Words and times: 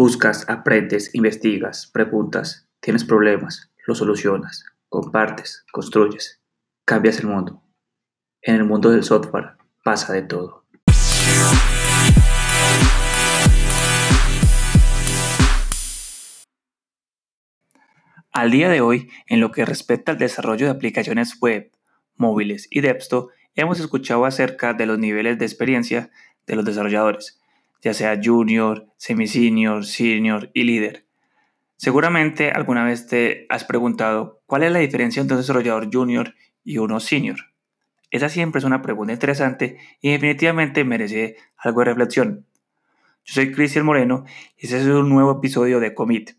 Buscas, 0.00 0.48
aprendes, 0.48 1.12
investigas, 1.12 1.90
preguntas, 1.92 2.68
tienes 2.78 3.02
problemas, 3.02 3.72
los 3.84 3.98
solucionas, 3.98 4.64
compartes, 4.88 5.64
construyes, 5.72 6.40
cambias 6.84 7.18
el 7.18 7.26
mundo. 7.26 7.64
En 8.40 8.54
el 8.54 8.62
mundo 8.62 8.90
del 8.90 9.02
software 9.02 9.56
pasa 9.82 10.12
de 10.12 10.22
todo. 10.22 10.64
Al 18.30 18.52
día 18.52 18.68
de 18.68 18.80
hoy, 18.80 19.10
en 19.26 19.40
lo 19.40 19.50
que 19.50 19.64
respecta 19.64 20.12
al 20.12 20.18
desarrollo 20.18 20.66
de 20.66 20.70
aplicaciones 20.70 21.36
web, 21.40 21.72
móviles 22.14 22.68
y 22.70 22.82
desktop, 22.82 23.30
hemos 23.56 23.80
escuchado 23.80 24.26
acerca 24.26 24.74
de 24.74 24.86
los 24.86 25.00
niveles 25.00 25.40
de 25.40 25.44
experiencia 25.44 26.12
de 26.46 26.54
los 26.54 26.64
desarrolladores, 26.64 27.37
ya 27.82 27.94
sea 27.94 28.20
junior, 28.22 28.86
semi-senior, 28.96 29.84
senior 29.84 30.50
y 30.54 30.64
líder. 30.64 31.04
Seguramente 31.76 32.50
alguna 32.50 32.84
vez 32.84 33.06
te 33.06 33.46
has 33.48 33.64
preguntado 33.64 34.40
cuál 34.46 34.64
es 34.64 34.72
la 34.72 34.80
diferencia 34.80 35.20
entre 35.20 35.36
un 35.36 35.42
desarrollador 35.42 35.88
junior 35.92 36.34
y 36.64 36.78
uno 36.78 36.98
senior. 37.00 37.36
Esa 38.10 38.28
siempre 38.28 38.58
es 38.58 38.64
una 38.64 38.82
pregunta 38.82 39.12
interesante 39.12 39.78
y 40.00 40.10
definitivamente 40.10 40.82
merece 40.82 41.36
algo 41.56 41.80
de 41.80 41.84
reflexión. 41.86 42.46
Yo 43.24 43.34
soy 43.34 43.52
Cristian 43.52 43.84
Moreno 43.84 44.24
y 44.56 44.64
este 44.66 44.80
es 44.80 44.86
un 44.86 45.08
nuevo 45.08 45.38
episodio 45.38 45.78
de 45.80 45.94
Commit. 45.94 46.30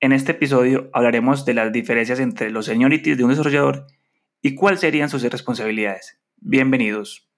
En 0.00 0.12
este 0.12 0.32
episodio 0.32 0.90
hablaremos 0.92 1.44
de 1.44 1.54
las 1.54 1.72
diferencias 1.72 2.18
entre 2.20 2.50
los 2.50 2.66
seniorities 2.66 3.16
de 3.16 3.24
un 3.24 3.30
desarrollador 3.30 3.86
y 4.42 4.54
cuáles 4.54 4.80
serían 4.80 5.08
sus 5.08 5.22
responsabilidades. 5.22 6.18
Bienvenidos. 6.38 7.28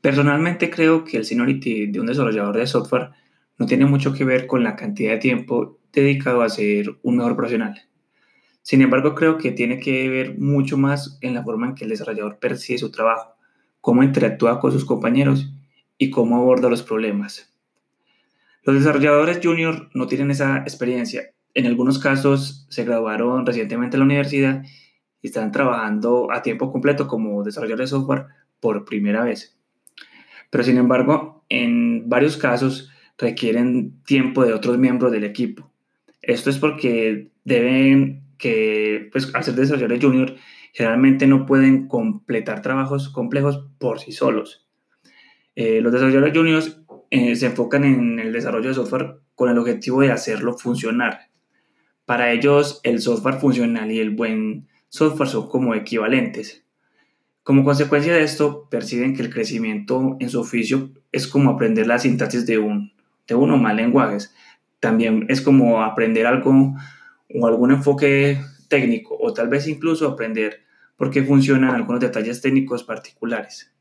Personalmente 0.00 0.68
creo 0.68 1.04
que 1.04 1.16
el 1.16 1.24
seniority 1.24 1.86
de 1.86 2.00
un 2.00 2.06
desarrollador 2.06 2.56
de 2.56 2.66
software 2.66 3.10
no 3.56 3.66
tiene 3.66 3.86
mucho 3.86 4.12
que 4.12 4.24
ver 4.24 4.48
con 4.48 4.64
la 4.64 4.74
cantidad 4.74 5.12
de 5.12 5.18
tiempo 5.18 5.78
dedicado 5.92 6.42
a 6.42 6.48
ser 6.48 6.96
un 7.02 7.18
mejor 7.18 7.36
profesional. 7.36 7.80
Sin 8.62 8.82
embargo, 8.82 9.14
creo 9.14 9.38
que 9.38 9.52
tiene 9.52 9.78
que 9.78 10.08
ver 10.08 10.38
mucho 10.38 10.76
más 10.76 11.18
en 11.20 11.34
la 11.34 11.44
forma 11.44 11.68
en 11.68 11.74
que 11.74 11.84
el 11.84 11.90
desarrollador 11.90 12.38
percibe 12.38 12.78
su 12.78 12.90
trabajo, 12.90 13.36
cómo 13.80 14.02
interactúa 14.02 14.58
con 14.58 14.72
sus 14.72 14.84
compañeros 14.84 15.52
y 15.98 16.10
cómo 16.10 16.36
aborda 16.36 16.68
los 16.68 16.82
problemas. 16.82 17.52
Los 18.64 18.76
desarrolladores 18.76 19.40
junior 19.42 19.88
no 19.94 20.06
tienen 20.06 20.30
esa 20.30 20.58
experiencia. 20.58 21.32
En 21.54 21.66
algunos 21.66 21.98
casos 21.98 22.66
se 22.70 22.84
graduaron 22.84 23.44
recientemente 23.46 23.96
en 23.96 24.00
la 24.00 24.06
universidad 24.06 24.64
y 25.22 25.28
están 25.28 25.52
trabajando 25.52 26.30
a 26.32 26.42
tiempo 26.42 26.70
completo 26.70 27.06
como 27.06 27.42
desarrolladores 27.42 27.90
de 27.90 27.96
software 27.96 28.26
por 28.60 28.84
primera 28.84 29.24
vez. 29.24 29.56
Pero 30.50 30.64
sin 30.64 30.76
embargo, 30.76 31.44
en 31.48 32.08
varios 32.08 32.36
casos 32.36 32.90
requieren 33.16 34.02
tiempo 34.04 34.44
de 34.44 34.52
otros 34.52 34.78
miembros 34.78 35.12
del 35.12 35.24
equipo. 35.24 35.70
Esto 36.20 36.50
es 36.50 36.58
porque 36.58 37.30
deben 37.44 38.22
que, 38.36 39.08
pues 39.12 39.34
al 39.34 39.44
ser 39.44 39.54
desarrolladores 39.54 40.04
junior, 40.04 40.34
generalmente 40.72 41.26
no 41.26 41.46
pueden 41.46 41.88
completar 41.88 42.62
trabajos 42.62 43.08
complejos 43.08 43.66
por 43.78 44.00
sí 44.00 44.12
solos. 44.12 44.66
Eh, 45.54 45.80
los 45.80 45.92
desarrolladores 45.92 46.36
juniors 46.36 46.82
eh, 47.10 47.36
se 47.36 47.46
enfocan 47.46 47.84
en 47.84 48.18
el 48.18 48.32
desarrollo 48.32 48.68
de 48.68 48.74
software 48.74 49.16
con 49.34 49.50
el 49.50 49.58
objetivo 49.58 50.00
de 50.00 50.12
hacerlo 50.12 50.56
funcionar. 50.56 51.28
Para 52.04 52.32
ellos, 52.32 52.80
el 52.82 53.00
software 53.00 53.34
funcional 53.34 53.90
y 53.92 54.00
el 54.00 54.10
buen 54.10 54.68
software 54.92 55.28
son 55.28 55.48
como 55.48 55.74
equivalentes. 55.74 56.64
Como 57.42 57.64
consecuencia 57.64 58.12
de 58.12 58.22
esto, 58.22 58.68
perciben 58.70 59.16
que 59.16 59.22
el 59.22 59.32
crecimiento 59.32 60.18
en 60.20 60.28
su 60.28 60.38
oficio 60.38 60.90
es 61.10 61.26
como 61.26 61.50
aprender 61.50 61.86
la 61.86 61.98
sintaxis 61.98 62.44
de, 62.46 62.58
un, 62.58 62.92
de 63.26 63.34
uno 63.34 63.56
más 63.56 63.74
lenguajes. 63.74 64.34
También 64.80 65.24
es 65.28 65.40
como 65.40 65.82
aprender 65.82 66.26
algo 66.26 66.74
o 67.34 67.46
algún 67.46 67.72
enfoque 67.72 68.38
técnico 68.68 69.16
o 69.18 69.32
tal 69.32 69.48
vez 69.48 69.66
incluso 69.66 70.06
aprender 70.06 70.60
por 70.96 71.10
qué 71.10 71.22
funcionan 71.22 71.74
algunos 71.74 72.00
detalles 72.00 72.42
técnicos 72.42 72.84
particulares. 72.84 73.72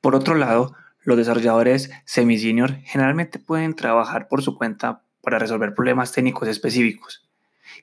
Por 0.00 0.16
otro 0.16 0.34
lado, 0.34 0.74
los 1.04 1.16
desarrolladores 1.16 1.90
semi-senior 2.04 2.74
generalmente 2.82 3.38
pueden 3.38 3.74
trabajar 3.74 4.26
por 4.26 4.42
su 4.42 4.58
cuenta 4.58 5.02
para 5.22 5.38
resolver 5.38 5.72
problemas 5.72 6.12
técnicos 6.12 6.48
específicos. 6.48 7.25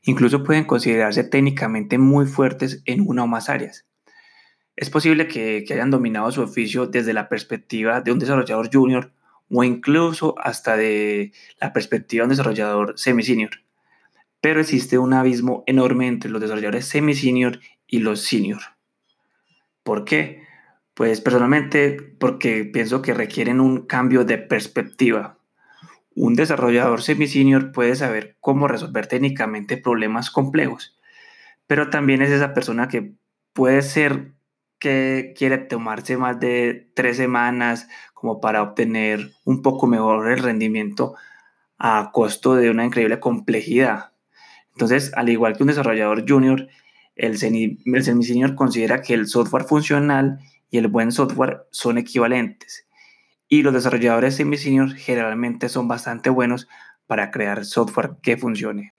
Incluso 0.03 0.43
pueden 0.43 0.65
considerarse 0.65 1.23
técnicamente 1.23 1.97
muy 1.97 2.25
fuertes 2.25 2.81
en 2.85 3.03
una 3.07 3.23
o 3.23 3.27
más 3.27 3.49
áreas. 3.49 3.85
Es 4.75 4.89
posible 4.89 5.27
que, 5.27 5.65
hayan 5.69 5.91
dominado 5.91 6.31
su 6.31 6.41
oficio 6.41 6.87
desde 6.87 7.13
la 7.13 7.29
perspectiva 7.29 8.01
de 8.01 8.11
un 8.11 8.19
desarrollador 8.19 8.69
junior 8.73 9.11
o 9.49 9.63
incluso 9.63 10.35
hasta 10.39 10.75
de 10.77 11.31
la 11.59 11.73
perspectiva 11.73 12.21
de 12.21 12.25
un 12.25 12.29
desarrollador 12.29 12.93
semi-senior. 12.97 13.51
Pero 14.41 14.61
existe 14.61 14.97
un 14.97 15.13
abismo 15.13 15.63
enorme 15.67 16.07
entre 16.07 16.31
los 16.31 16.41
desarrolladores 16.41 16.85
semi-senior 16.85 17.59
y 17.87 17.99
los 17.99 18.21
senior. 18.21 18.61
¿Por 19.83 20.05
qué? 20.05 20.43
Pues 20.95 21.21
personalmente 21.21 22.15
porque 22.19 22.65
pienso 22.65 23.01
que 23.01 23.13
requieren 23.13 23.59
un 23.59 23.85
cambio 23.85 24.25
de 24.25 24.39
perspectiva. 24.39 25.37
Un 26.15 26.35
desarrollador 26.35 27.01
semi-senior 27.01 27.71
puede 27.71 27.95
saber 27.95 28.37
cómo 28.39 28.67
resolver 28.67 29.07
técnicamente 29.07 29.77
problemas 29.77 30.29
complejos, 30.29 30.97
pero 31.67 31.89
también 31.89 32.21
es 32.21 32.29
esa 32.29 32.53
persona 32.53 32.87
que 32.87 33.13
puede 33.53 33.81
ser 33.81 34.33
que 34.79 35.33
quiere 35.37 35.57
tomarse 35.57 36.17
más 36.17 36.39
de 36.39 36.91
tres 36.93 37.17
semanas 37.17 37.87
como 38.13 38.41
para 38.41 38.61
obtener 38.61 39.31
un 39.45 39.61
poco 39.61 39.87
mejor 39.87 40.29
el 40.29 40.39
rendimiento 40.39 41.15
a 41.77 42.11
costo 42.13 42.55
de 42.55 42.69
una 42.69 42.85
increíble 42.85 43.19
complejidad. 43.19 44.11
Entonces, 44.73 45.11
al 45.15 45.29
igual 45.29 45.55
que 45.55 45.63
un 45.63 45.67
desarrollador 45.67 46.25
junior, 46.27 46.67
el, 47.15 47.37
semi-senior 47.37 48.55
considera 48.55 49.01
que 49.01 49.13
el 49.13 49.27
software 49.27 49.63
funcional 49.63 50.39
y 50.69 50.77
el 50.77 50.87
buen 50.87 51.11
software 51.11 51.61
son 51.71 51.97
equivalentes. 51.97 52.87
Y 53.53 53.61
los 53.61 53.71
desarrolladores 53.71 54.37
semi-senior 54.37 54.95
generalmente 54.95 55.69
son 55.69 55.87
bastante 55.87 56.31
buenos 56.31 56.67
para 57.05 57.29
crear 57.29 57.65
software 57.65 58.13
que 58.23 58.35
funcione. 58.35 58.95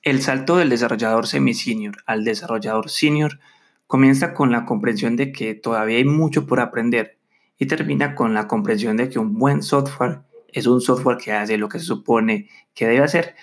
El 0.00 0.22
salto 0.22 0.56
del 0.56 0.70
desarrollador 0.70 1.26
semi-senior 1.26 1.96
al 2.06 2.24
desarrollador 2.24 2.88
senior 2.88 3.40
comienza 3.86 4.32
con 4.32 4.52
la 4.52 4.64
comprensión 4.64 5.16
de 5.16 5.32
que 5.32 5.54
todavía 5.54 5.98
hay 5.98 6.06
mucho 6.06 6.46
por 6.46 6.60
aprender 6.60 7.18
y 7.58 7.66
termina 7.66 8.14
con 8.14 8.32
la 8.32 8.48
comprensión 8.48 8.96
de 8.96 9.10
que 9.10 9.18
un 9.18 9.38
buen 9.38 9.62
software 9.62 10.22
es 10.48 10.66
un 10.66 10.80
software 10.80 11.18
que 11.18 11.32
hace 11.32 11.58
lo 11.58 11.68
que 11.68 11.78
se 11.78 11.84
supone 11.84 12.48
que 12.72 12.86
debe 12.86 13.04
hacer, 13.04 13.34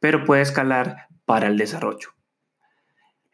pero 0.00 0.24
puede 0.24 0.40
escalar 0.40 1.08
para 1.26 1.48
el 1.48 1.58
desarrollo. 1.58 2.14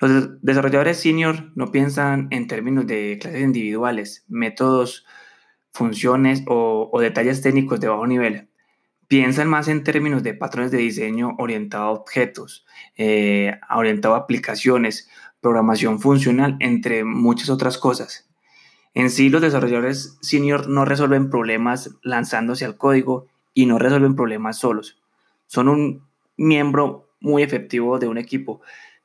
Los 0.00 0.42
desarrolladores 0.42 0.98
senior 0.98 1.52
no 1.54 1.70
piensan 1.70 2.26
en 2.32 2.48
términos 2.48 2.88
de 2.88 3.18
clases 3.20 3.42
individuales, 3.42 4.24
métodos, 4.26 5.06
funciones 5.72 6.42
o, 6.46 6.90
detalles 7.00 7.42
técnicos 7.42 7.80
de 7.80 7.88
bajo 7.88 8.06
nivel. 8.06 8.48
Piensan 9.08 9.48
más 9.48 9.68
en 9.68 9.84
términos 9.84 10.22
de 10.22 10.34
patrones 10.34 10.70
de 10.70 10.78
diseño 10.78 11.34
orientado 11.38 11.84
a 11.84 11.90
objetos, 11.90 12.64
eh, 12.96 13.58
orientado 13.74 14.14
a 14.14 14.18
aplicaciones, 14.18 15.08
programación 15.40 16.00
funcional, 16.00 16.56
entre 16.60 17.04
muchas 17.04 17.50
otras 17.50 17.78
cosas. 17.78 18.28
En 18.94 19.10
sí, 19.10 19.28
los 19.28 19.42
desarrolladores 19.42 20.18
senior 20.20 20.68
no 20.68 20.84
resuelven 20.84 21.30
problemas 21.30 21.90
lanzándose 22.02 22.64
al 22.64 22.76
código 22.76 23.26
y 23.54 23.66
no 23.66 23.78
resuelven 23.78 24.16
problemas 24.16 24.58
solos. 24.58 25.00
Son 25.46 25.68
un 25.68 26.02
miembro 26.36 27.08
muy 27.20 27.42
efectivo 27.42 27.98
de 27.98 28.08
un 28.08 28.18
equipo 28.18 28.60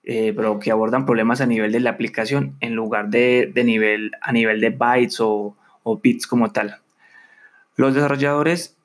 eh, 0.09 0.31
pero 0.33 0.57
que 0.57 0.71
abordan 0.71 1.05
problemas 1.05 1.41
a 1.41 1.45
nivel 1.45 1.73
de 1.73 1.81
la 1.81 1.89
aplicación 1.89 2.55
en 2.61 2.75
lugar 2.75 3.09
de, 3.09 3.51
nivel, 3.65 4.13
a 4.21 4.31
nivel 4.31 4.61
de 4.61 4.69
bytes 4.69 5.19
o, 5.19 5.57
bits 5.95 6.27
como 6.27 6.51
tal. 6.51 6.81
Los 7.77 7.93
desarrolladores 7.95 8.77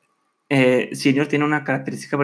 eh, 0.48 0.90
senior 0.92 1.26
tienen 1.26 1.48
una 1.48 1.64
característica 1.64 2.18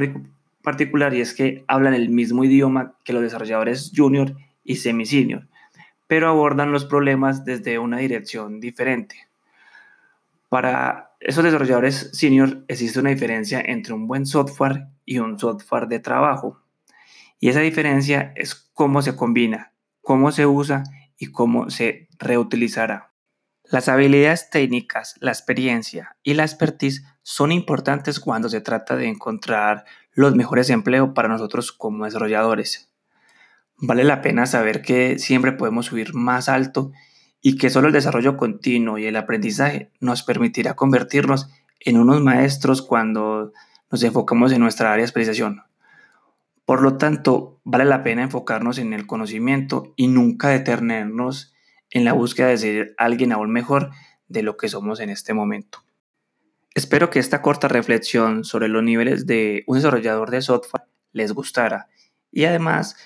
particular 0.62 1.14
y 1.14 1.20
es 1.20 1.34
que 1.34 1.64
hablan 1.66 1.94
el 1.94 2.10
mismo 2.10 2.44
idioma 2.44 2.94
que 3.04 3.12
los 3.12 3.22
desarrolladores 3.22 3.90
junior 3.96 4.36
y 4.64 4.76
semi-senior, 4.76 5.48
pero 6.06 6.28
abordan 6.28 6.70
los 6.70 6.84
problemas 6.84 7.44
desde 7.44 7.78
una 7.78 7.98
dirección 7.98 8.60
diferente. 8.60 9.28
Para 10.48 11.12
esos 11.20 11.42
desarrolladores 11.42 12.10
senior 12.12 12.64
existe 12.68 13.00
una 13.00 13.10
diferencia 13.10 13.60
entre 13.60 13.94
un 13.94 14.06
buen 14.06 14.26
software 14.26 14.86
y 15.04 15.18
un 15.18 15.38
software 15.38 15.88
de 15.88 16.00
trabajo. 16.00 16.60
Y 17.40 17.48
esa 17.48 17.60
diferencia 17.60 18.32
es 18.36 18.54
cómo 18.54 19.02
se 19.02 19.16
combina, 19.16 19.72
cómo 20.02 20.32
se 20.32 20.46
usa 20.46 20.84
y 21.18 21.26
cómo 21.26 21.70
se 21.70 22.08
reutilizará. 22.18 23.07
Las 23.70 23.88
habilidades 23.88 24.48
técnicas, 24.48 25.16
la 25.20 25.30
experiencia 25.30 26.16
y 26.22 26.32
la 26.32 26.44
expertise 26.44 27.04
son 27.22 27.52
importantes 27.52 28.18
cuando 28.18 28.48
se 28.48 28.62
trata 28.62 28.96
de 28.96 29.08
encontrar 29.08 29.84
los 30.12 30.34
mejores 30.34 30.70
empleos 30.70 31.10
para 31.14 31.28
nosotros 31.28 31.70
como 31.72 32.06
desarrolladores. 32.06 32.88
Vale 33.76 34.04
la 34.04 34.22
pena 34.22 34.46
saber 34.46 34.80
que 34.80 35.18
siempre 35.18 35.52
podemos 35.52 35.86
subir 35.86 36.14
más 36.14 36.48
alto 36.48 36.92
y 37.42 37.58
que 37.58 37.68
solo 37.68 37.88
el 37.88 37.92
desarrollo 37.92 38.38
continuo 38.38 38.96
y 38.96 39.04
el 39.04 39.16
aprendizaje 39.16 39.92
nos 40.00 40.22
permitirá 40.22 40.74
convertirnos 40.74 41.50
en 41.80 41.98
unos 41.98 42.22
maestros 42.22 42.80
cuando 42.80 43.52
nos 43.90 44.02
enfocamos 44.02 44.50
en 44.52 44.60
nuestra 44.60 44.92
área 44.92 45.02
de 45.02 45.06
especialización. 45.06 45.62
Por 46.64 46.80
lo 46.80 46.96
tanto, 46.96 47.60
vale 47.64 47.84
la 47.84 48.02
pena 48.02 48.22
enfocarnos 48.22 48.78
en 48.78 48.94
el 48.94 49.06
conocimiento 49.06 49.92
y 49.94 50.08
nunca 50.08 50.48
detenernos 50.48 51.54
en 51.90 52.04
la 52.04 52.12
búsqueda 52.12 52.48
de 52.48 52.58
ser 52.58 52.94
alguien 52.98 53.32
aún 53.32 53.50
mejor 53.50 53.90
de 54.28 54.42
lo 54.42 54.56
que 54.56 54.68
somos 54.68 55.00
en 55.00 55.10
este 55.10 55.34
momento. 55.34 55.84
Espero 56.74 57.10
que 57.10 57.18
esta 57.18 57.42
corta 57.42 57.68
reflexión 57.68 58.44
sobre 58.44 58.68
los 58.68 58.82
niveles 58.82 59.26
de 59.26 59.64
un 59.66 59.76
desarrollador 59.76 60.30
de 60.30 60.42
software 60.42 60.84
les 61.12 61.32
gustara 61.32 61.88
y 62.30 62.44
además 62.44 62.96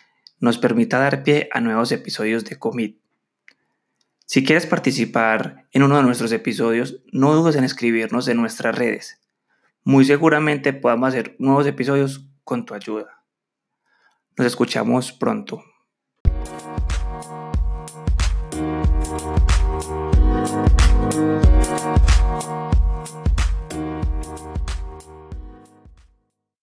nos 0.40 0.58
permita 0.58 0.98
dar 0.98 1.22
pie 1.22 1.48
a 1.52 1.60
nuevos 1.60 1.92
episodios 1.92 2.44
de 2.44 2.58
Commit. 2.58 3.00
Si 4.26 4.44
quieres 4.44 4.66
participar 4.66 5.68
en 5.72 5.82
uno 5.82 5.96
de 5.96 6.02
nuestros 6.02 6.32
episodios, 6.32 7.02
no 7.12 7.34
dudes 7.34 7.54
en 7.56 7.64
escribirnos 7.64 8.28
en 8.28 8.38
nuestras 8.38 8.76
redes. 8.76 9.20
Muy 9.84 10.04
seguramente 10.04 10.72
podamos 10.72 11.10
hacer 11.10 11.36
nuevos 11.38 11.66
episodios 11.66 12.28
con 12.44 12.64
tu 12.64 12.74
ayuda. 12.74 13.24
Nos 14.36 14.46
escuchamos 14.46 15.12
pronto. 15.12 15.62
Thank 19.12 19.52
you. 21.16 22.71